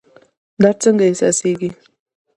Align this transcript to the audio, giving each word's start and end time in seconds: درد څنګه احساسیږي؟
درد 0.61 0.77
څنګه 0.83 1.03
احساسیږي؟ 1.07 1.69